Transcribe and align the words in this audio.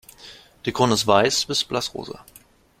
Die 0.65 0.71
Krone 0.71 0.95
ist 0.95 1.05
weiß 1.05 1.45
bis 1.45 1.63
blassrosa. 1.63 2.25